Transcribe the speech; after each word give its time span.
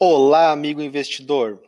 Olá, 0.00 0.52
amigo 0.52 0.80
investidor. 0.80 1.60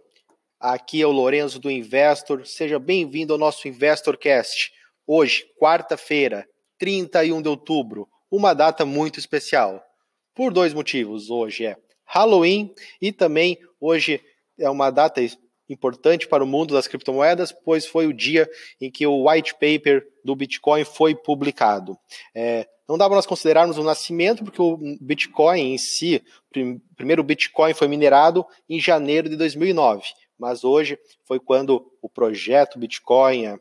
Aqui 0.60 1.02
é 1.02 1.06
o 1.06 1.10
Lorenzo 1.10 1.58
do 1.58 1.68
Investor. 1.68 2.46
Seja 2.46 2.78
bem-vindo 2.78 3.32
ao 3.32 3.38
nosso 3.38 3.66
InvestorCast. 3.66 4.70
Hoje, 5.04 5.44
quarta-feira, 5.58 6.46
31 6.78 7.42
de 7.42 7.48
outubro, 7.48 8.08
uma 8.30 8.54
data 8.54 8.86
muito 8.86 9.18
especial. 9.18 9.82
Por 10.32 10.52
dois 10.52 10.72
motivos. 10.72 11.28
Hoje 11.28 11.66
é 11.66 11.76
Halloween 12.04 12.72
e 13.02 13.10
também 13.10 13.58
hoje 13.80 14.22
é 14.56 14.70
uma 14.70 14.92
data 14.92 15.20
importante 15.72 16.26
para 16.26 16.42
o 16.42 16.46
mundo 16.46 16.74
das 16.74 16.88
criptomoedas, 16.88 17.52
pois 17.52 17.86
foi 17.86 18.06
o 18.06 18.12
dia 18.12 18.48
em 18.80 18.90
que 18.90 19.06
o 19.06 19.28
white 19.28 19.54
paper 19.54 20.06
do 20.24 20.34
Bitcoin 20.34 20.84
foi 20.84 21.14
publicado. 21.14 21.96
É, 22.34 22.66
não 22.88 22.98
dá 22.98 23.06
para 23.06 23.16
nós 23.16 23.26
considerarmos 23.26 23.78
o 23.78 23.84
nascimento, 23.84 24.44
porque 24.44 24.60
o 24.60 24.76
Bitcoin 25.00 25.74
em 25.74 25.78
si, 25.78 26.22
o 26.56 26.80
primeiro 26.96 27.22
Bitcoin 27.22 27.72
foi 27.72 27.86
minerado 27.86 28.44
em 28.68 28.80
janeiro 28.80 29.28
de 29.28 29.36
2009, 29.36 30.02
mas 30.36 30.64
hoje 30.64 30.98
foi 31.24 31.38
quando 31.38 31.88
o 32.02 32.08
projeto 32.08 32.78
Bitcoin, 32.78 33.46
a, 33.46 33.58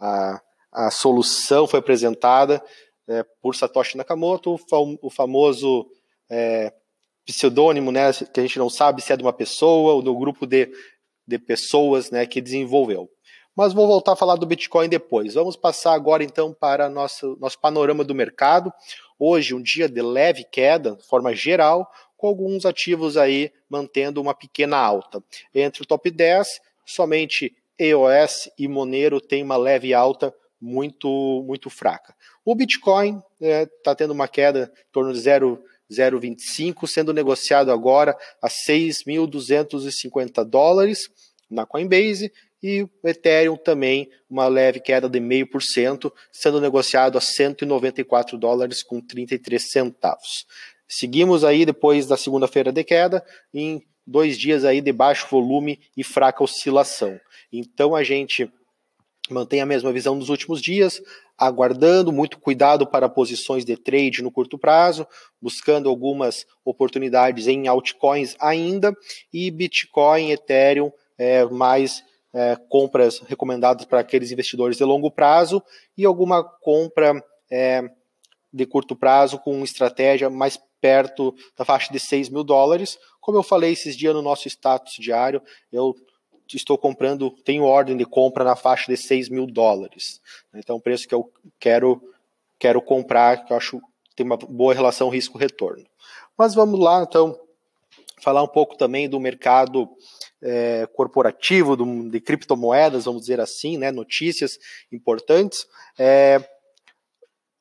a, 0.00 0.42
a 0.72 0.90
solução 0.90 1.68
foi 1.68 1.78
apresentada 1.78 2.62
é, 3.08 3.24
por 3.40 3.54
Satoshi 3.54 3.96
Nakamoto, 3.96 4.58
o 5.00 5.10
famoso 5.10 5.86
é, 6.28 6.72
pseudônimo, 7.24 7.92
né, 7.92 8.12
que 8.12 8.40
a 8.40 8.42
gente 8.42 8.58
não 8.58 8.68
sabe 8.68 9.02
se 9.02 9.12
é 9.12 9.16
de 9.16 9.22
uma 9.22 9.32
pessoa 9.32 9.94
ou 9.94 10.02
do 10.02 10.16
grupo 10.16 10.46
de 10.46 10.70
de 11.26 11.38
pessoas 11.38 12.10
né, 12.10 12.26
que 12.26 12.40
desenvolveu. 12.40 13.08
Mas 13.54 13.72
vou 13.72 13.86
voltar 13.86 14.12
a 14.12 14.16
falar 14.16 14.36
do 14.36 14.46
Bitcoin 14.46 14.88
depois. 14.88 15.34
Vamos 15.34 15.56
passar 15.56 15.92
agora 15.92 16.24
então 16.24 16.54
para 16.54 16.88
nosso, 16.88 17.36
nosso 17.38 17.58
panorama 17.58 18.02
do 18.02 18.14
mercado. 18.14 18.72
Hoje, 19.18 19.54
um 19.54 19.62
dia 19.62 19.88
de 19.88 20.00
leve 20.00 20.44
queda, 20.50 20.96
de 20.96 21.06
forma 21.06 21.34
geral, 21.34 21.90
com 22.16 22.26
alguns 22.26 22.64
ativos 22.64 23.16
aí 23.16 23.52
mantendo 23.68 24.20
uma 24.20 24.34
pequena 24.34 24.78
alta. 24.78 25.22
Entre 25.54 25.82
o 25.82 25.86
top 25.86 26.10
10, 26.10 26.60
somente 26.86 27.54
EOS 27.78 28.50
e 28.58 28.66
Monero 28.68 29.20
tem 29.20 29.42
uma 29.42 29.56
leve 29.56 29.92
alta 29.92 30.34
muito, 30.60 31.42
muito 31.44 31.68
fraca. 31.68 32.14
O 32.44 32.54
Bitcoin 32.54 33.20
está 33.40 33.90
é, 33.90 33.94
tendo 33.94 34.12
uma 34.12 34.28
queda 34.28 34.72
em 34.76 34.92
torno 34.92 35.12
de 35.12 35.18
0, 35.18 35.62
0,25, 35.92 36.86
sendo 36.86 37.12
negociado 37.12 37.70
agora 37.70 38.16
a 38.40 38.48
6.250 38.48 40.44
dólares 40.44 41.08
na 41.50 41.66
Coinbase 41.66 42.32
e 42.62 42.82
o 42.82 42.90
Ethereum 43.04 43.56
também 43.56 44.08
uma 44.30 44.46
leve 44.46 44.80
queda 44.80 45.08
de 45.08 45.20
0,5%, 45.20 46.12
sendo 46.30 46.60
negociado 46.60 47.18
a 47.18 47.20
194 47.20 48.38
dólares 48.38 48.82
com 48.82 49.00
33 49.00 49.70
centavos. 49.70 50.46
Seguimos 50.88 51.42
aí 51.42 51.66
depois 51.66 52.06
da 52.06 52.16
segunda-feira 52.16 52.70
de 52.70 52.84
queda 52.84 53.24
em 53.52 53.82
dois 54.06 54.38
dias 54.38 54.64
aí 54.64 54.80
de 54.80 54.92
baixo 54.92 55.26
volume 55.30 55.80
e 55.96 56.04
fraca 56.04 56.44
oscilação. 56.44 57.18
Então 57.52 57.94
a 57.94 58.02
gente 58.04 58.50
mantém 59.32 59.60
a 59.60 59.66
mesma 59.66 59.92
visão 59.92 60.18
dos 60.18 60.28
últimos 60.28 60.60
dias, 60.60 61.00
aguardando 61.36 62.12
muito 62.12 62.38
cuidado 62.38 62.86
para 62.86 63.08
posições 63.08 63.64
de 63.64 63.76
trade 63.76 64.22
no 64.22 64.30
curto 64.30 64.58
prazo, 64.58 65.06
buscando 65.40 65.88
algumas 65.88 66.46
oportunidades 66.64 67.48
em 67.48 67.66
altcoins 67.66 68.36
ainda 68.38 68.94
e 69.32 69.50
Bitcoin, 69.50 70.30
Ethereum, 70.30 70.92
é, 71.18 71.44
mais 71.46 72.04
é, 72.34 72.56
compras 72.68 73.18
recomendadas 73.20 73.84
para 73.84 74.00
aqueles 74.00 74.30
investidores 74.30 74.76
de 74.76 74.84
longo 74.84 75.10
prazo 75.10 75.62
e 75.96 76.04
alguma 76.04 76.44
compra 76.44 77.22
é, 77.50 77.82
de 78.52 78.66
curto 78.66 78.94
prazo 78.94 79.38
com 79.38 79.62
estratégia 79.64 80.28
mais 80.30 80.58
perto 80.80 81.34
da 81.56 81.64
faixa 81.64 81.92
de 81.92 82.00
6 82.00 82.28
mil 82.28 82.42
dólares. 82.42 82.98
Como 83.20 83.38
eu 83.38 83.42
falei 83.42 83.72
esses 83.72 83.96
dias 83.96 84.14
no 84.14 84.22
nosso 84.22 84.48
status 84.48 84.94
diário, 84.94 85.40
eu 85.70 85.94
estou 86.56 86.78
comprando, 86.78 87.30
tenho 87.30 87.64
ordem 87.64 87.96
de 87.96 88.04
compra 88.04 88.44
na 88.44 88.56
faixa 88.56 88.90
de 88.90 88.96
6 88.96 89.28
mil 89.28 89.46
dólares. 89.46 90.20
Então, 90.54 90.76
o 90.76 90.80
preço 90.80 91.06
que 91.08 91.14
eu 91.14 91.30
quero, 91.58 92.02
quero 92.58 92.80
comprar, 92.80 93.44
que 93.44 93.52
eu 93.52 93.56
acho 93.56 93.78
que 93.78 94.16
tem 94.16 94.26
uma 94.26 94.36
boa 94.36 94.74
relação 94.74 95.08
risco-retorno. 95.08 95.84
Mas 96.36 96.54
vamos 96.54 96.78
lá, 96.78 97.02
então, 97.02 97.38
falar 98.20 98.42
um 98.42 98.48
pouco 98.48 98.76
também 98.76 99.08
do 99.08 99.18
mercado 99.18 99.88
é, 100.40 100.86
corporativo, 100.94 101.76
do, 101.76 102.08
de 102.08 102.20
criptomoedas, 102.20 103.04
vamos 103.04 103.22
dizer 103.22 103.40
assim, 103.40 103.76
né, 103.76 103.90
notícias 103.90 104.58
importantes. 104.90 105.66
É, 105.98 106.42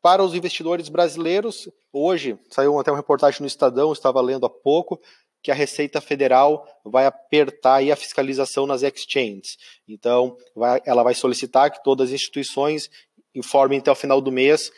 para 0.02 0.24
os 0.24 0.34
investidores 0.34 0.90
brasileiros, 0.90 1.70
hoje 1.94 2.38
saiu 2.50 2.80
até 2.80 2.92
uma 2.92 2.98
reportagem 2.98 3.42
no 3.42 3.48
Estadão, 3.48 3.94
estava 3.94 4.20
lendo 4.20 4.46
há 4.46 4.50
pouco, 4.50 5.00
que 5.42 5.52
a 5.52 5.56
Receita 5.56 6.00
Federal 6.00 6.66
vai 6.84 7.06
apertar 7.06 7.82
a 7.92 7.96
fiscalização 7.96 8.68
nas 8.68 8.84
exchanges. 8.84 9.58
Então, 9.88 10.38
vai, 10.56 10.82
ela 10.86 11.04
vai 11.04 11.14
solicitar 11.14 11.72
que 11.72 11.84
todas 11.84 12.10
as 12.10 12.16
instituições 12.16 12.90
informem 13.34 13.80
até 13.80 13.92
o 13.92 13.96
final 13.96 14.22
do 14.22 14.32
mês 14.32 14.72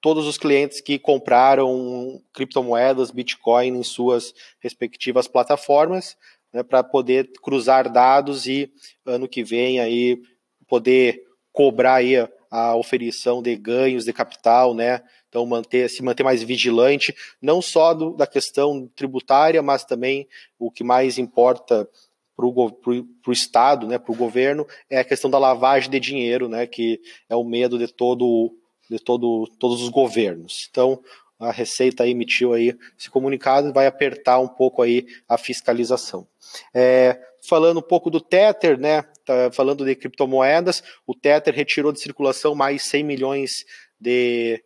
todos 0.00 0.26
os 0.26 0.38
clientes 0.38 0.80
que 0.80 0.98
compraram 0.98 2.22
criptomoedas, 2.32 3.10
Bitcoin 3.10 3.78
em 3.78 3.82
suas 3.82 4.32
respectivas 4.60 5.26
plataformas, 5.26 6.16
né, 6.52 6.62
para 6.62 6.82
poder 6.82 7.30
cruzar 7.42 7.90
dados 7.90 8.46
e 8.46 8.72
ano 9.04 9.28
que 9.28 9.42
vem 9.42 9.80
aí 9.80 10.20
poder 10.66 11.22
cobrar 11.52 11.96
aí 11.96 12.16
a, 12.16 12.28
a 12.50 12.76
oferição 12.76 13.42
de 13.42 13.56
ganhos 13.56 14.04
de 14.04 14.12
capital, 14.12 14.74
né, 14.74 15.02
então, 15.28 15.44
manter, 15.46 15.88
se 15.90 16.02
manter 16.02 16.22
mais 16.22 16.42
vigilante, 16.42 17.14
não 17.40 17.60
só 17.60 17.92
do, 17.92 18.14
da 18.14 18.26
questão 18.26 18.90
tributária, 18.96 19.62
mas 19.62 19.84
também 19.84 20.26
o 20.58 20.70
que 20.70 20.82
mais 20.82 21.18
importa 21.18 21.88
para 22.34 22.46
o 22.46 23.32
Estado, 23.32 23.86
né, 23.86 23.98
para 23.98 24.12
o 24.12 24.16
governo, 24.16 24.66
é 24.88 25.00
a 25.00 25.04
questão 25.04 25.28
da 25.28 25.38
lavagem 25.38 25.90
de 25.90 25.98
dinheiro, 25.98 26.48
né, 26.48 26.66
que 26.66 27.00
é 27.28 27.34
o 27.34 27.44
medo 27.44 27.78
de 27.78 27.88
todo 27.88 28.54
de 28.88 28.98
todo, 28.98 29.46
todos 29.58 29.82
os 29.82 29.90
governos. 29.90 30.66
Então, 30.70 31.02
a 31.38 31.52
Receita 31.52 32.08
emitiu 32.08 32.52
aí 32.52 32.76
esse 32.98 33.10
comunicado 33.10 33.68
e 33.68 33.72
vai 33.72 33.86
apertar 33.86 34.40
um 34.40 34.48
pouco 34.48 34.82
aí 34.82 35.06
a 35.28 35.36
fiscalização. 35.36 36.26
É, 36.74 37.20
falando 37.46 37.78
um 37.78 37.82
pouco 37.82 38.10
do 38.10 38.20
Tether, 38.20 38.78
né, 38.78 39.02
tá 39.24 39.50
falando 39.52 39.84
de 39.84 39.94
criptomoedas, 39.94 40.82
o 41.06 41.14
Tether 41.14 41.54
retirou 41.54 41.92
de 41.92 42.00
circulação 42.00 42.54
mais 42.54 42.82
100 42.84 43.04
milhões 43.04 43.64
de 44.00 44.62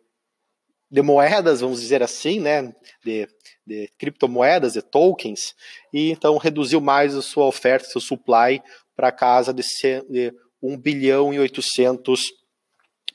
de 0.93 1.01
moedas, 1.01 1.61
vamos 1.61 1.81
dizer 1.81 2.03
assim, 2.03 2.39
né, 2.39 2.71
de, 3.03 3.27
de 3.65 3.91
criptomoedas, 3.97 4.73
de 4.73 4.81
tokens, 4.83 5.55
e 5.91 6.11
então 6.11 6.37
reduziu 6.37 6.79
mais 6.79 7.15
a 7.15 7.21
sua 7.23 7.47
oferta, 7.47 7.89
seu 7.89 7.99
supply, 7.99 8.61
para 8.95 9.11
casa 9.11 9.51
de, 9.51 9.63
de 10.07 10.31
1 10.61 10.77
bilhão 10.77 11.33
e 11.33 11.39
800 11.39 12.31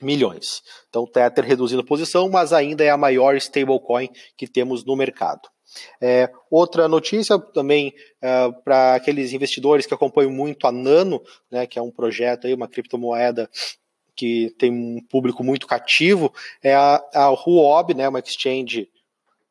milhões. 0.01 0.61
Então, 0.89 1.07
Tether 1.07 1.45
reduzindo 1.45 1.81
a 1.81 1.85
posição, 1.85 2.29
mas 2.29 2.51
ainda 2.51 2.83
é 2.83 2.89
a 2.89 2.97
maior 2.97 3.37
stablecoin 3.37 4.09
que 4.37 4.45
temos 4.45 4.83
no 4.83 4.97
mercado. 4.97 5.47
É, 6.01 6.29
outra 6.51 6.85
notícia 6.89 7.39
também 7.39 7.93
é, 8.21 8.51
para 8.61 8.95
aqueles 8.95 9.31
investidores 9.31 9.85
que 9.85 9.93
acompanham 9.93 10.31
muito 10.31 10.67
a 10.67 10.71
Nano, 10.71 11.23
né, 11.49 11.65
que 11.65 11.79
é 11.79 11.81
um 11.81 11.91
projeto 11.91 12.45
aí, 12.45 12.53
uma 12.53 12.67
criptomoeda 12.67 13.49
que 14.19 14.53
tem 14.59 14.69
um 14.69 15.01
público 15.09 15.41
muito 15.45 15.65
cativo, 15.65 16.33
é 16.61 16.75
a, 16.75 17.01
a 17.13 17.29
Huobi, 17.29 17.93
né, 17.93 18.09
uma 18.09 18.19
exchange 18.19 18.89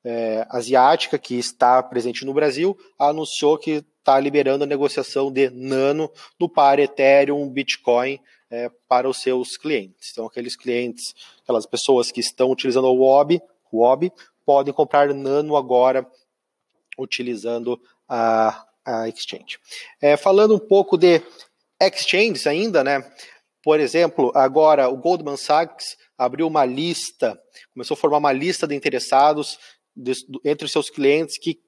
é, 0.05 0.47
asiática 0.51 1.19
que 1.19 1.37
está 1.39 1.83
presente 1.83 2.23
no 2.27 2.35
Brasil, 2.35 2.77
anunciou 2.99 3.57
que 3.57 3.83
está 3.99 4.21
liberando 4.21 4.65
a 4.65 4.67
negociação 4.67 5.33
de 5.33 5.49
Nano 5.49 6.13
no 6.39 6.51
par 6.51 6.79
Ethereum, 6.79 7.49
Bitcoin 7.49 8.21
é, 8.51 8.71
para 8.87 9.09
os 9.09 9.23
seus 9.23 9.57
clientes. 9.57 10.11
Então, 10.13 10.27
aqueles 10.27 10.55
clientes, 10.55 11.15
aquelas 11.43 11.65
pessoas 11.65 12.13
que 12.13 12.21
estão 12.21 12.51
utilizando 12.51 12.89
o 12.89 12.99
Huobi, 12.99 13.41
Huobi 13.73 14.13
podem 14.45 14.75
comprar 14.75 15.15
Nano 15.15 15.57
agora 15.57 16.07
utilizando 16.99 17.81
a, 18.07 18.67
a 18.85 19.09
exchange. 19.09 19.59
É, 19.99 20.15
falando 20.15 20.55
um 20.55 20.59
pouco 20.59 20.99
de 20.99 21.23
exchanges 21.81 22.47
ainda, 22.47 22.85
né? 22.85 23.11
Por 23.63 23.81
exemplo, 23.81 24.31
agora 24.35 24.89
o 24.89 24.97
Goldman 24.97 25.37
Sachs 25.37 25.97
abriu 26.17 26.47
uma 26.47 26.65
lista, 26.65 27.39
começou 27.73 27.95
a 27.95 27.99
formar 27.99 28.19
uma 28.19 28.33
lista 28.33 28.67
de 28.67 28.75
interessados 28.75 29.59
de, 29.95 30.13
entre 30.45 30.65
os 30.65 30.73
seus 30.73 30.89
clientes 30.89 31.39
que, 31.39 31.59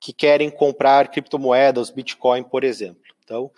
que 0.00 0.12
querem 0.12 0.50
comprar 0.50 1.08
criptomoedas, 1.10 1.90
Bitcoin, 1.90 2.42
por 2.42 2.64
exemplo. 2.64 3.02
Então, 3.22 3.50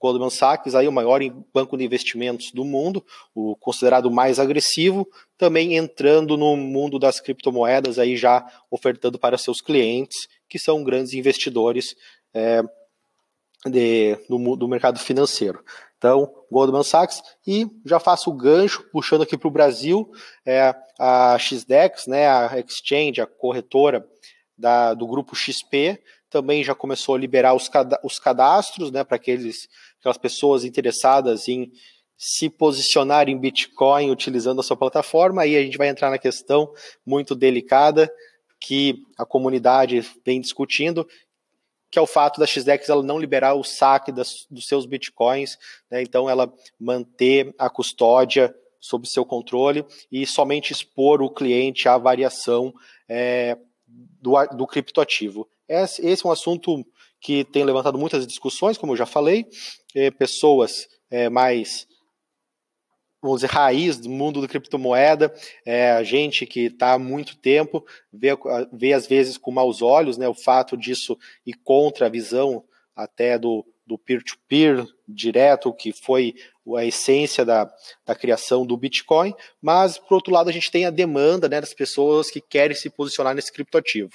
Goldman 0.00 0.30
Sachs, 0.30 0.74
aí 0.74 0.86
o 0.86 0.92
maior 0.92 1.20
banco 1.52 1.76
de 1.76 1.84
investimentos 1.84 2.52
do 2.52 2.64
mundo, 2.64 3.04
o 3.34 3.56
considerado 3.56 4.10
mais 4.10 4.38
agressivo, 4.38 5.08
também 5.36 5.76
entrando 5.76 6.36
no 6.36 6.56
mundo 6.56 6.98
das 6.98 7.20
criptomoedas, 7.20 7.98
aí 7.98 8.16
já 8.16 8.46
ofertando 8.70 9.18
para 9.18 9.36
seus 9.36 9.60
clientes, 9.60 10.28
que 10.48 10.58
são 10.58 10.84
grandes 10.84 11.14
investidores 11.14 11.96
é, 12.32 12.62
de, 13.66 14.16
no, 14.28 14.56
do 14.56 14.68
mercado 14.68 15.00
financeiro. 15.00 15.64
Então, 15.96 16.32
Goldman 16.50 16.82
Sachs, 16.82 17.22
e 17.46 17.66
já 17.84 17.98
faço 17.98 18.30
o 18.30 18.34
gancho, 18.34 18.84
puxando 18.90 19.22
aqui 19.22 19.36
para 19.36 19.48
o 19.48 19.52
Brasil, 19.52 20.10
é, 20.46 20.74
a 20.98 21.38
XDEX, 21.38 22.06
né, 22.06 22.28
a 22.28 22.58
Exchange, 22.58 23.20
a 23.20 23.26
corretora 23.26 24.06
da, 24.56 24.94
do 24.94 25.06
grupo 25.06 25.36
XP, 25.36 26.02
também 26.30 26.62
já 26.62 26.74
começou 26.74 27.14
a 27.14 27.18
liberar 27.18 27.54
os, 27.54 27.70
os 28.02 28.18
cadastros, 28.18 28.90
né, 28.90 29.04
para 29.04 29.16
aquelas 29.16 30.18
pessoas 30.20 30.64
interessadas 30.64 31.48
em 31.48 31.70
se 32.16 32.50
posicionar 32.50 33.28
em 33.28 33.38
Bitcoin 33.38 34.10
utilizando 34.10 34.60
a 34.60 34.64
sua 34.64 34.76
plataforma. 34.76 35.42
Aí 35.42 35.56
a 35.56 35.62
gente 35.62 35.78
vai 35.78 35.88
entrar 35.88 36.10
na 36.10 36.18
questão 36.18 36.72
muito 37.06 37.34
delicada 37.34 38.12
que 38.60 39.04
a 39.16 39.24
comunidade 39.24 40.04
vem 40.26 40.40
discutindo, 40.40 41.06
que 41.90 41.98
é 41.98 42.02
o 42.02 42.06
fato 42.06 42.38
da 42.38 42.46
XDEX 42.46 42.88
ela 42.88 43.02
não 43.02 43.18
liberar 43.18 43.54
o 43.54 43.64
saque 43.64 44.12
das, 44.12 44.46
dos 44.50 44.66
seus 44.66 44.86
bitcoins, 44.86 45.58
né? 45.90 46.02
então 46.02 46.28
ela 46.28 46.52
manter 46.78 47.54
a 47.58 47.70
custódia 47.70 48.54
sob 48.80 49.08
seu 49.08 49.24
controle 49.24 49.84
e 50.10 50.26
somente 50.26 50.72
expor 50.72 51.22
o 51.22 51.30
cliente 51.30 51.88
à 51.88 51.98
variação 51.98 52.72
é, 53.08 53.56
do, 53.86 54.32
do 54.56 54.66
criptoativo. 54.66 55.48
Esse, 55.68 56.06
esse 56.06 56.24
é 56.24 56.28
um 56.28 56.32
assunto 56.32 56.84
que 57.20 57.44
tem 57.44 57.64
levantado 57.64 57.98
muitas 57.98 58.26
discussões, 58.26 58.78
como 58.78 58.92
eu 58.92 58.96
já 58.96 59.06
falei, 59.06 59.46
é, 59.94 60.10
pessoas 60.10 60.88
é, 61.10 61.28
mais 61.28 61.86
vamos 63.20 63.40
dizer, 63.40 63.52
raiz 63.52 63.98
do 63.98 64.08
mundo 64.08 64.40
da 64.40 64.48
criptomoeda, 64.48 65.32
é, 65.64 65.92
a 65.92 66.02
gente 66.02 66.46
que 66.46 66.66
está 66.66 66.94
há 66.94 66.98
muito 66.98 67.36
tempo 67.36 67.84
vê, 68.12 68.30
vê 68.72 68.92
às 68.92 69.06
vezes 69.06 69.36
com 69.36 69.50
maus 69.50 69.82
olhos 69.82 70.16
né, 70.16 70.28
o 70.28 70.34
fato 70.34 70.76
disso 70.76 71.18
ir 71.44 71.54
contra 71.64 72.06
a 72.06 72.10
visão 72.10 72.64
até 72.94 73.38
do, 73.38 73.64
do 73.86 73.96
peer-to-peer 73.96 74.82
-peer 74.82 74.86
direto, 75.08 75.72
que 75.72 75.92
foi 75.92 76.34
a 76.76 76.84
essência 76.84 77.44
da, 77.44 77.72
da 78.04 78.14
criação 78.14 78.66
do 78.66 78.76
Bitcoin, 78.76 79.32
mas, 79.60 79.96
por 79.96 80.16
outro 80.16 80.32
lado, 80.32 80.50
a 80.50 80.52
gente 80.52 80.70
tem 80.70 80.84
a 80.84 80.90
demanda 80.90 81.48
né, 81.48 81.60
das 81.60 81.72
pessoas 81.72 82.30
que 82.30 82.40
querem 82.40 82.76
se 82.76 82.90
posicionar 82.90 83.34
nesse 83.34 83.52
criptoativo. 83.52 84.12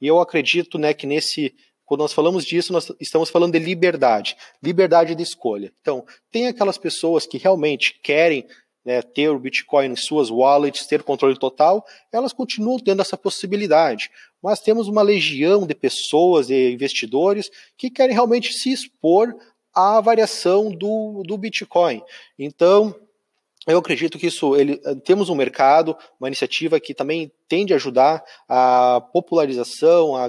E 0.00 0.06
eu 0.06 0.20
acredito 0.20 0.78
né, 0.78 0.92
que 0.92 1.06
nesse 1.06 1.54
quando 1.84 2.00
nós 2.00 2.12
falamos 2.12 2.44
disso, 2.44 2.72
nós 2.72 2.90
estamos 3.00 3.28
falando 3.30 3.52
de 3.52 3.58
liberdade, 3.58 4.36
liberdade 4.62 5.14
de 5.14 5.22
escolha. 5.22 5.72
Então, 5.80 6.04
tem 6.30 6.46
aquelas 6.46 6.78
pessoas 6.78 7.26
que 7.26 7.38
realmente 7.38 8.00
querem 8.02 8.46
né, 8.84 9.00
ter 9.00 9.28
o 9.30 9.38
Bitcoin 9.38 9.86
em 9.86 9.96
suas 9.96 10.30
wallets, 10.30 10.86
ter 10.86 11.02
controle 11.02 11.38
total, 11.38 11.84
elas 12.12 12.32
continuam 12.32 12.78
tendo 12.78 13.00
essa 13.00 13.16
possibilidade. 13.16 14.10
Mas 14.42 14.60
temos 14.60 14.88
uma 14.88 15.02
legião 15.02 15.66
de 15.66 15.74
pessoas 15.74 16.50
e 16.50 16.72
investidores 16.72 17.50
que 17.78 17.90
querem 17.90 18.14
realmente 18.14 18.52
se 18.52 18.70
expor 18.70 19.34
à 19.74 20.00
variação 20.00 20.70
do, 20.70 21.22
do 21.26 21.36
Bitcoin. 21.38 22.02
Então, 22.38 22.94
eu 23.66 23.78
acredito 23.78 24.18
que 24.18 24.26
isso, 24.26 24.54
ele, 24.56 24.76
temos 25.04 25.28
um 25.30 25.34
mercado, 25.34 25.96
uma 26.20 26.28
iniciativa 26.28 26.78
que 26.78 26.92
também 26.92 27.32
tende 27.48 27.72
a 27.72 27.76
ajudar 27.76 28.22
a 28.48 29.00
popularização, 29.12 30.14
a 30.14 30.28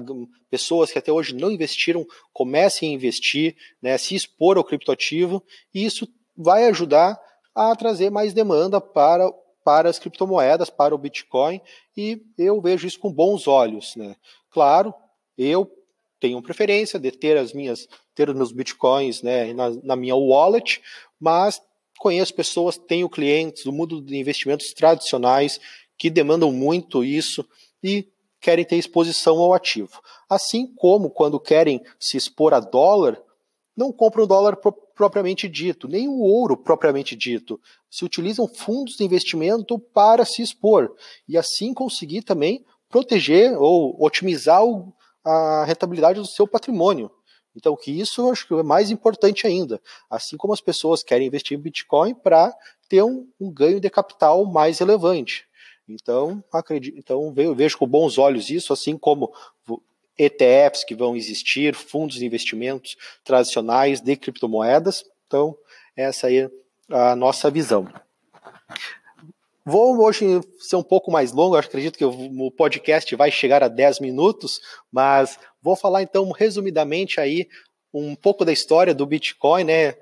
pessoas 0.50 0.92
que 0.92 0.98
até 0.98 1.12
hoje 1.12 1.36
não 1.36 1.52
investiram 1.52 2.06
comecem 2.32 2.92
a 2.92 2.94
investir, 2.94 3.56
né, 3.82 3.98
se 3.98 4.16
expor 4.16 4.58
ao 4.58 4.64
criptoativo, 4.64 5.44
e 5.74 5.86
isso 5.86 6.08
vai 6.38 6.66
ajudar 6.68 7.20
a 7.54 7.76
trazer 7.76 8.10
mais 8.10 8.34
demanda 8.34 8.80
para, 8.80 9.30
para 9.64 9.90
as 9.90 10.00
criptomoedas, 10.00 10.70
para 10.70 10.96
o 10.96 10.98
Bitcoin, 10.98 11.60
e 11.96 12.22
eu 12.38 12.62
vejo 12.62 12.88
isso 12.88 13.00
com 13.00 13.12
bons 13.12 13.48
olhos. 13.48 13.96
Né. 13.98 14.16
Claro, 14.50 14.94
eu 15.38 15.70
tenho 16.20 16.42
preferência 16.42 16.98
de 16.98 17.12
ter 17.12 17.38
as 17.38 17.52
minhas, 17.52 17.88
ter 18.14 18.30
os 18.30 18.36
meus 18.36 18.52
Bitcoins 18.52 19.22
né, 19.22 19.54
na, 19.54 19.70
na 19.84 19.96
minha 19.96 20.16
wallet, 20.16 20.82
mas 21.20 21.62
conheço 22.00 22.34
pessoas, 22.34 22.78
tenho 22.78 23.10
clientes 23.10 23.64
do 23.64 23.72
mundo 23.72 24.02
de 24.02 24.18
investimentos 24.18 24.74
tradicionais 24.74 25.60
que 25.98 26.10
demandam 26.10 26.52
muito 26.52 27.04
isso 27.04 27.46
e 27.84 28.08
querem 28.40 28.66
ter 28.66 28.76
exposição 28.76 29.40
ao 29.40 29.54
ativo. 29.54 30.02
Assim 30.30 30.68
como 30.76 31.10
quando 31.10 31.40
querem 31.40 31.82
se 32.00 32.18
expor 32.18 32.54
a 32.54 32.60
dólar, 32.60 33.22
não 33.76 33.92
compram 33.92 34.28
dólar 34.28 34.58
pro 34.58 34.72
propriamente 34.96 35.50
dito, 35.50 35.88
nem 35.88 36.08
o 36.08 36.20
ouro 36.20 36.56
propriamente 36.56 37.16
dito. 37.16 37.60
Se 37.90 38.06
utilizam 38.06 38.48
fundos 38.48 38.96
de 38.96 39.04
investimento 39.04 39.78
para 39.78 40.24
se 40.24 40.42
expor 40.42 40.96
e 41.28 41.38
assim 41.38 41.74
conseguir 41.74 42.22
também 42.22 42.66
proteger 42.88 43.58
ou 43.58 43.96
otimizar 44.02 44.62
a 45.24 45.66
rentabilidade 45.66 46.20
do 46.20 46.26
seu 46.26 46.48
patrimônio. 46.48 47.12
Então, 47.56 47.76
que 47.76 47.92
isso 47.92 48.30
acho 48.30 48.48
que 48.48 48.54
é 48.54 48.64
mais 48.64 48.92
importante 48.92 49.48
ainda. 49.48 49.82
Assim 50.10 50.38
como 50.38 50.54
as 50.54 50.62
pessoas 50.62 51.04
querem 51.04 51.28
investir 51.28 51.58
em 51.58 51.62
Bitcoin 51.62 52.14
para 52.14 52.54
ter 52.90 53.04
um, 53.04 53.28
um, 53.40 53.52
ganho 53.52 53.80
de 53.80 53.90
capital 53.90 54.46
mais 54.46 54.80
relevante. 54.80 55.48
Então, 55.88 56.44
acredito, 56.52 56.98
então 56.98 57.34
vejo 57.56 57.78
com 57.78 57.88
bons 57.88 58.18
olhos 58.18 58.50
isso, 58.50 58.74
assim 58.74 58.98
como 58.98 59.32
ETFs 60.18 60.84
que 60.84 60.96
vão 60.96 61.16
existir, 61.16 61.76
fundos 61.76 62.18
de 62.18 62.26
investimentos 62.26 62.96
tradicionais 63.24 64.02
de 64.02 64.16
criptomoedas. 64.16 65.06
Então, 65.28 65.56
essa 65.96 66.28
aí 66.28 66.38
é 66.38 66.50
a 66.90 67.16
nossa 67.16 67.50
visão. 67.52 67.88
Vou 69.68 70.00
hoje 70.04 70.42
ser 70.60 70.76
um 70.76 70.84
pouco 70.84 71.12
mais 71.12 71.32
longo, 71.32 71.56
acredito 71.56 71.98
que 71.98 72.06
o 72.06 72.52
podcast 72.52 73.16
vai 73.16 73.32
chegar 73.32 73.64
a 73.64 73.68
10 73.68 74.00
minutos, 74.00 74.62
mas 74.92 75.40
vou 75.66 75.76
falar 75.76 76.04
então 76.04 76.32
resumidamente 76.32 77.20
aí 77.20 77.48
um 77.94 78.16
pouco 78.16 78.46
da 78.46 78.54
história 78.54 78.94
do 78.94 79.06
Bitcoin, 79.06 79.64
né? 79.64 79.96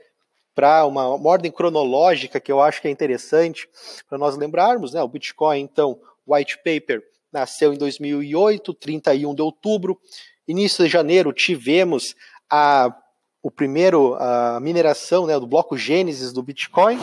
Para 0.53 0.85
uma, 0.85 1.15
uma, 1.15 1.29
ordem 1.29 1.51
cronológica 1.51 2.39
que 2.39 2.51
eu 2.51 2.61
acho 2.61 2.81
que 2.81 2.87
é 2.87 2.91
interessante 2.91 3.67
para 4.07 4.17
nós 4.17 4.37
lembrarmos, 4.37 4.93
né? 4.93 5.01
O 5.01 5.07
Bitcoin, 5.07 5.61
então, 5.61 5.99
white 6.27 6.57
paper 6.57 7.01
nasceu 7.31 7.73
em 7.73 7.77
2008, 7.77 8.73
31 8.75 9.33
de 9.33 9.41
outubro. 9.41 9.99
Início 10.47 10.83
de 10.83 10.89
janeiro 10.91 11.31
tivemos 11.33 12.13
a 12.49 12.95
o 13.41 13.51
primeiro 13.51 14.15
a 14.15 14.59
mineração 14.61 15.25
né, 15.25 15.37
do 15.37 15.45
bloco 15.45 15.77
Gênesis 15.77 16.31
do 16.31 16.41
Bitcoin, 16.41 16.97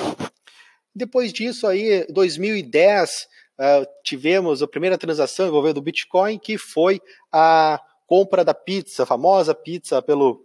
depois 0.94 1.32
disso, 1.32 1.66
aí, 1.66 2.04
2010, 2.10 3.28
uh, 3.58 3.86
tivemos 4.04 4.62
a 4.62 4.66
primeira 4.66 4.98
transação 4.98 5.46
envolvendo 5.46 5.78
o 5.78 5.82
Bitcoin, 5.82 6.38
que 6.38 6.58
foi 6.58 7.00
a 7.32 7.80
compra 8.10 8.44
da 8.44 8.52
pizza, 8.52 9.06
famosa 9.06 9.54
pizza 9.54 10.02
pelo, 10.02 10.44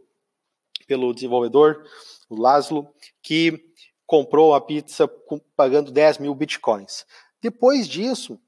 pelo 0.86 1.12
desenvolvedor, 1.16 1.84
o 2.30 2.40
Laszlo, 2.40 2.88
que 3.24 3.60
comprou 4.06 4.54
a 4.54 4.62
pizza 4.62 5.10
pagando 5.58 5.92
10 5.92 6.20
mil 6.20 6.36
Bitcoins. 6.36 7.08
Depois 7.42 7.88
disso, 7.88 8.40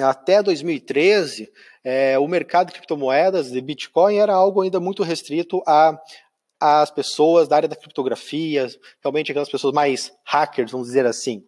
até 0.00 0.42
2013, 0.42 1.48
é, 1.84 2.18
o 2.18 2.26
mercado 2.26 2.66
de 2.66 2.72
criptomoedas 2.72 3.52
de 3.52 3.60
Bitcoin 3.60 4.16
era 4.16 4.34
algo 4.34 4.60
ainda 4.60 4.80
muito 4.80 5.04
restrito 5.04 5.62
a 5.64 5.96
as 6.58 6.90
pessoas 6.90 7.46
da 7.46 7.54
área 7.54 7.68
da 7.68 7.76
criptografia, 7.76 8.66
realmente 9.04 9.30
aquelas 9.30 9.50
pessoas 9.50 9.72
mais 9.72 10.10
hackers, 10.24 10.72
vamos 10.72 10.88
dizer 10.88 11.06
assim. 11.06 11.46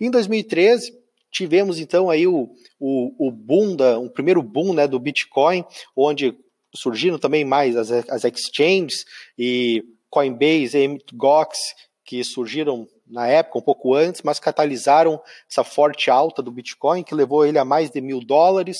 Em 0.00 0.10
2013, 0.10 0.96
tivemos 1.34 1.78
então 1.78 2.08
aí 2.08 2.26
o, 2.26 2.48
o, 2.78 3.28
o 3.28 3.30
boom, 3.30 3.76
da, 3.76 3.98
o 3.98 4.08
primeiro 4.08 4.42
boom 4.42 4.72
né, 4.72 4.86
do 4.86 4.98
Bitcoin, 4.98 5.64
onde 5.96 6.34
surgiram 6.74 7.18
também 7.18 7.44
mais 7.44 7.76
as, 7.76 7.90
as 7.90 8.24
exchanges 8.24 9.04
e 9.38 9.82
Coinbase 10.08 10.78
e 10.78 10.98
Gox, 11.12 11.58
que 12.04 12.22
surgiram 12.22 12.86
na 13.06 13.26
época, 13.26 13.58
um 13.58 13.62
pouco 13.62 13.94
antes, 13.94 14.22
mas 14.22 14.40
catalisaram 14.40 15.20
essa 15.50 15.62
forte 15.62 16.10
alta 16.10 16.40
do 16.40 16.52
Bitcoin, 16.52 17.02
que 17.02 17.14
levou 17.14 17.44
ele 17.44 17.58
a 17.58 17.64
mais 17.64 17.90
de 17.90 18.00
mil 18.00 18.20
dólares 18.20 18.78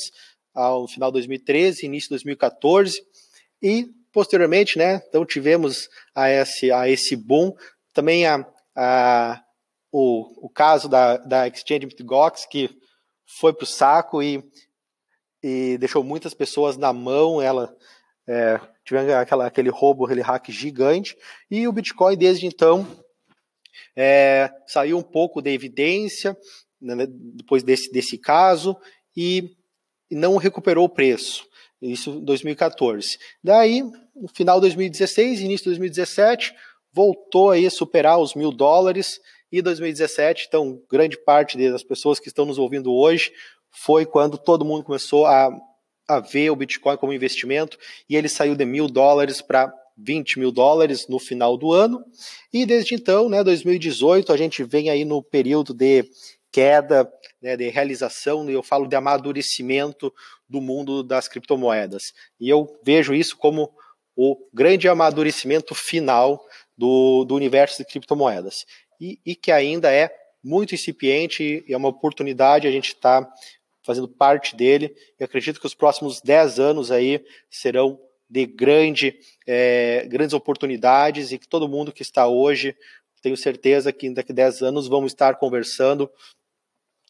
ao 0.54 0.86
final 0.86 1.10
de 1.10 1.14
2013, 1.14 1.84
início 1.84 2.08
de 2.08 2.14
2014, 2.14 2.94
e 3.60 3.88
Posteriormente, 4.14 4.78
né, 4.78 5.02
então 5.08 5.26
tivemos 5.26 5.88
a 6.14 6.30
esse, 6.30 6.70
a 6.70 6.88
esse 6.88 7.16
boom, 7.16 7.52
também 7.92 8.24
a, 8.24 8.46
a, 8.76 9.42
o, 9.96 10.46
o 10.46 10.50
caso 10.50 10.88
da, 10.88 11.18
da 11.18 11.46
Exchange 11.46 11.86
Bitgox, 11.86 12.46
que 12.46 12.68
foi 13.38 13.52
para 13.52 13.62
o 13.62 13.66
saco 13.66 14.20
e, 14.20 14.42
e 15.40 15.78
deixou 15.78 16.02
muitas 16.02 16.34
pessoas 16.34 16.76
na 16.76 16.92
mão, 16.92 17.40
ela 17.40 17.72
é, 18.26 18.58
tivemos 18.84 19.12
aquela, 19.12 19.46
aquele 19.46 19.70
roubo, 19.70 20.04
aquele 20.04 20.20
hack 20.20 20.50
gigante, 20.50 21.16
e 21.48 21.68
o 21.68 21.72
Bitcoin 21.72 22.16
desde 22.16 22.44
então 22.44 22.84
é, 23.94 24.50
saiu 24.66 24.98
um 24.98 25.02
pouco 25.02 25.40
da 25.40 25.48
evidência 25.48 26.36
né, 26.80 27.06
depois 27.08 27.62
desse, 27.62 27.88
desse 27.92 28.18
caso 28.18 28.76
e 29.16 29.56
não 30.10 30.38
recuperou 30.38 30.86
o 30.86 30.92
preço. 30.92 31.46
Isso 31.80 32.10
em 32.10 32.24
2014. 32.24 33.16
Daí, 33.40 33.84
no 34.16 34.26
final 34.34 34.56
de 34.56 34.62
2016, 34.62 35.40
início 35.40 35.64
de 35.64 35.70
2017, 35.70 36.52
voltou 36.92 37.50
aí 37.50 37.64
a 37.64 37.70
superar 37.70 38.18
os 38.18 38.34
mil 38.34 38.50
dólares. 38.50 39.20
E 39.54 39.62
2017, 39.62 40.46
então, 40.48 40.82
grande 40.90 41.16
parte 41.16 41.56
das 41.70 41.84
pessoas 41.84 42.18
que 42.18 42.26
estão 42.26 42.44
nos 42.44 42.58
ouvindo 42.58 42.92
hoje 42.92 43.32
foi 43.70 44.04
quando 44.04 44.36
todo 44.36 44.64
mundo 44.64 44.82
começou 44.82 45.26
a, 45.26 45.48
a 46.08 46.18
ver 46.18 46.50
o 46.50 46.56
Bitcoin 46.56 46.96
como 46.96 47.12
investimento 47.12 47.78
e 48.10 48.16
ele 48.16 48.28
saiu 48.28 48.56
de 48.56 48.64
mil 48.64 48.88
dólares 48.88 49.40
para 49.40 49.72
20 49.96 50.40
mil 50.40 50.50
dólares 50.50 51.06
no 51.06 51.20
final 51.20 51.56
do 51.56 51.72
ano. 51.72 52.04
E 52.52 52.66
desde 52.66 52.96
então, 52.96 53.28
né, 53.28 53.44
2018, 53.44 54.32
a 54.32 54.36
gente 54.36 54.64
vem 54.64 54.90
aí 54.90 55.04
no 55.04 55.22
período 55.22 55.72
de 55.72 56.04
queda, 56.50 57.08
né, 57.40 57.56
de 57.56 57.68
realização, 57.68 58.50
eu 58.50 58.60
falo 58.60 58.88
de 58.88 58.96
amadurecimento 58.96 60.12
do 60.48 60.60
mundo 60.60 61.00
das 61.00 61.28
criptomoedas. 61.28 62.12
E 62.40 62.48
eu 62.48 62.76
vejo 62.84 63.14
isso 63.14 63.36
como 63.36 63.70
o 64.16 64.36
grande 64.52 64.88
amadurecimento 64.88 65.76
final 65.76 66.44
do, 66.76 67.24
do 67.24 67.34
universo 67.34 67.78
de 67.78 67.84
criptomoedas. 67.84 68.64
E, 69.00 69.18
e, 69.24 69.34
que 69.34 69.50
ainda 69.50 69.92
é 69.92 70.14
muito 70.42 70.74
incipiente 70.74 71.64
e 71.66 71.72
é 71.72 71.76
uma 71.76 71.88
oportunidade 71.88 72.68
a 72.68 72.70
gente 72.70 72.88
estar 72.88 73.24
tá 73.24 73.34
fazendo 73.82 74.08
parte 74.08 74.56
dele. 74.56 74.94
E 75.18 75.24
acredito 75.24 75.60
que 75.60 75.66
os 75.66 75.74
próximos 75.74 76.20
10 76.20 76.58
anos 76.58 76.90
aí 76.90 77.24
serão 77.50 77.98
de 78.28 78.46
grande, 78.46 79.18
é, 79.46 80.06
grandes 80.08 80.34
oportunidades 80.34 81.32
e 81.32 81.38
que 81.38 81.48
todo 81.48 81.68
mundo 81.68 81.92
que 81.92 82.02
está 82.02 82.26
hoje, 82.26 82.74
tenho 83.22 83.36
certeza 83.36 83.92
que 83.92 84.10
daqui 84.10 84.32
a 84.32 84.34
10 84.34 84.62
anos 84.62 84.88
vamos 84.88 85.12
estar 85.12 85.36
conversando. 85.36 86.10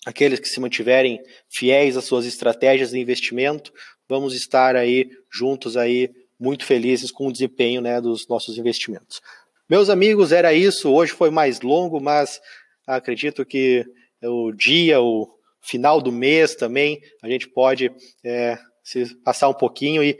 Aqueles 0.07 0.39
que 0.39 0.49
se 0.49 0.61
mantiverem 0.61 1.19
fiéis 1.49 1.97
às 1.97 2.05
suas 2.05 2.27
estratégias 2.27 2.91
de 2.91 2.99
investimento, 2.99 3.73
vamos 4.09 4.35
estar 4.35 4.77
aí 4.77 5.11
juntos 5.33 5.77
aí 5.77 6.11
muito 6.39 6.65
felizes 6.65 7.11
com 7.11 7.27
o 7.27 7.33
desempenho 7.33 7.81
né, 7.81 8.01
dos 8.01 8.29
nossos 8.29 8.59
investimentos. 8.59 9.21
Meus 9.69 9.89
amigos, 9.89 10.31
era 10.31 10.53
isso. 10.53 10.93
Hoje 10.93 11.13
foi 11.13 11.31
mais 11.31 11.63
longo, 11.63 11.99
mas 11.99 12.39
acredito 12.87 13.47
que 13.47 13.85
o 14.23 14.53
dia, 14.53 15.01
o 15.01 15.27
final 15.63 16.03
do 16.03 16.13
mês 16.13 16.55
também, 16.55 17.01
a 17.23 17.29
gente 17.29 17.49
pode 17.49 17.91
é, 18.23 18.59
se 18.83 19.15
passar 19.23 19.49
um 19.49 19.55
pouquinho 19.55 20.03
e 20.03 20.19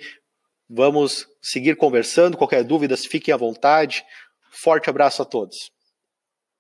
vamos 0.69 1.27
seguir 1.43 1.77
conversando. 1.77 2.39
Qualquer 2.39 2.65
dúvida, 2.65 2.97
fiquem 2.97 3.35
à 3.35 3.37
vontade. 3.37 4.03
Forte 4.51 4.89
abraço 4.89 5.21
a 5.21 5.27
todos. 5.27 5.74